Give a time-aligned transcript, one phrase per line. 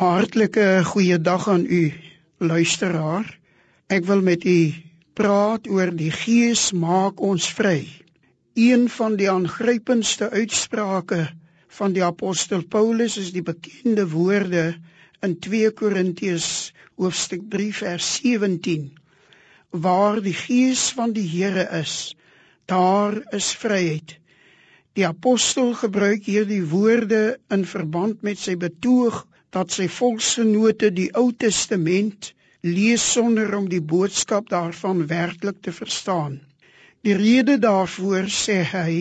[0.00, 1.92] Hartlike goeiedag aan u
[2.38, 3.26] luisteraar.
[3.92, 4.72] Ek wil met u
[5.12, 7.82] praat oor die Gees maak ons vry.
[8.56, 11.18] Een van die aangrypendste uitsprake
[11.76, 14.64] van die apostel Paulus is die bekende woorde
[15.20, 16.48] in 2 Korintiërs
[16.96, 18.88] hoofstuk 3 vers 17
[19.84, 22.14] waar die Gees van die Here is,
[22.64, 24.16] daar is vryheid.
[24.96, 31.30] Die apostel gebruik hierdie woorde in verband met sy betoog dat sy volksgenote die Ou
[31.32, 36.38] Testament lees sonder om die boodskap daarvan werklik te verstaan.
[37.02, 38.92] Die rede daarvoor sê hy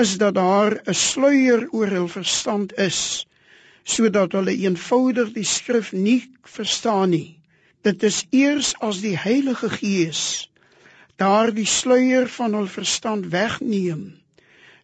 [0.00, 3.26] is dat daar 'n sluier oor hul verstand is
[3.84, 7.36] sodat hulle eenvoudig die skrif nie verstaan nie.
[7.82, 10.48] Dit is eers as die Heilige Gees
[11.16, 14.16] daardie sluier van hul verstand wegneem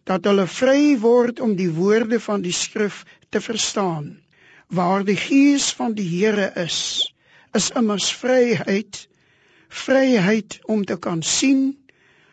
[0.03, 4.17] dat hulle vry word om die woorde van die skrif te verstaan
[4.67, 6.79] waar die gees van die Here is,
[7.55, 9.07] is immers vryheid,
[9.69, 11.77] vryheid om te kan sien,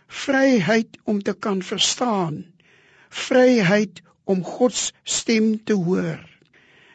[0.09, 2.45] vryheid om te kan verstaan,
[3.09, 6.19] vryheid om God se stem te hoor.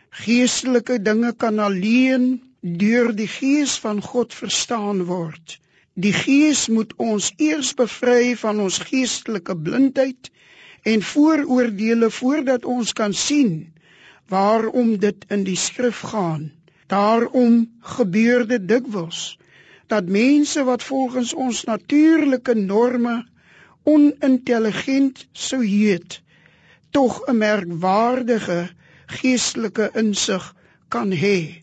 [0.09, 5.59] Geestelike dinge kan alleen deur die gees van God verstaan word.
[5.96, 10.31] Die gees moet ons eers bevry van ons geestelike blindheid
[10.84, 13.70] en vooroordeele voordat ons kan sien
[14.30, 16.52] waarom dit in die skrif gaan.
[16.88, 19.38] Daarom gebeur dit dikwels
[19.89, 23.25] dat mense wat volgens ons natuurlike norme
[23.83, 26.22] onintelligent sou heet,
[26.94, 28.69] tog 'n merkwaardige
[29.05, 30.55] geestelike insig
[30.88, 31.61] kan hê.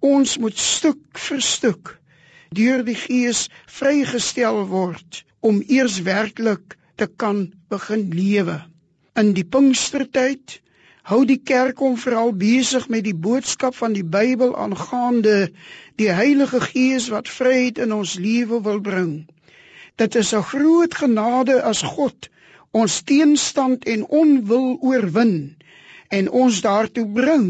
[0.00, 1.98] Ons moet stuk vir stuk
[2.50, 8.58] deur die Gees vrygestel word om eers werklik te kan begin lewe.
[9.14, 10.61] In die Pinkstertyd
[11.10, 15.50] hou die kerk hom veral besig met die boodskap van die Bybel aangaande
[15.98, 19.14] die Heilige Gees wat vryheid in ons lewe wil bring.
[19.98, 22.28] Dit is 'n groot genade as God
[22.70, 25.56] ons teenstand en onwil oorwin
[26.08, 27.48] en ons daartoe bring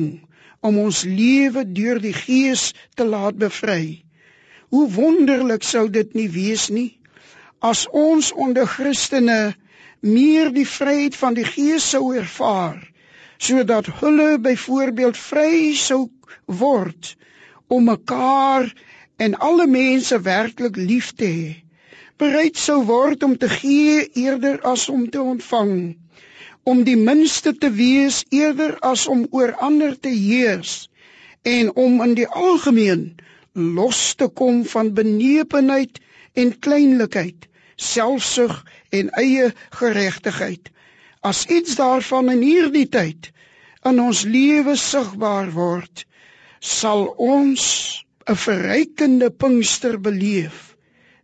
[0.60, 4.02] om ons lewe deur die Gees te laat bevry.
[4.68, 6.98] Hoe wonderlik sou dit nie wees nie
[7.60, 9.54] as ons onder Christene
[10.00, 12.91] meer die vryheid van die Gees sou ervaar
[13.42, 16.02] sodat hulle byvoorbeeld vry sou
[16.46, 17.08] word
[17.66, 18.68] om mekaar
[19.24, 21.50] en alle mense werklik lief te hê.
[22.22, 25.74] Bereid sou word om te gee eerder as om te ontvang,
[26.62, 30.76] om die minste te wees eerder as om oor ander te heers
[31.42, 33.08] en om in die algemeen
[33.78, 35.98] los te kom van benepenheid
[36.38, 38.60] en kleinlikheid, selfsug
[38.94, 40.70] en eie geregtigheid
[41.22, 43.30] As iets daarvan in hierdie tyd
[43.86, 46.04] in ons lewe sigbaar word,
[46.58, 47.64] sal ons
[48.26, 50.76] 'n verrykende Pinkster beleef.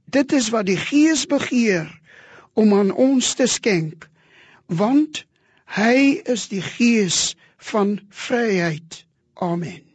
[0.07, 1.91] Dit is wat die Gees begeer
[2.55, 4.09] om aan ons te skenk,
[4.67, 5.25] want
[5.79, 9.05] hy is die Gees van vryheid.
[9.35, 9.88] Amen.